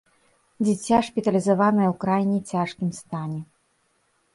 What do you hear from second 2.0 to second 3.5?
крайне цяжкім стане.